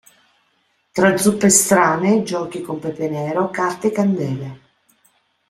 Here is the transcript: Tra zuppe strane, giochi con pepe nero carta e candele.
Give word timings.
Tra 0.91 1.15
zuppe 1.15 1.49
strane, 1.51 2.23
giochi 2.23 2.61
con 2.63 2.79
pepe 2.79 3.07
nero 3.07 3.51
carta 3.51 3.85
e 3.87 3.91
candele. 3.91 4.59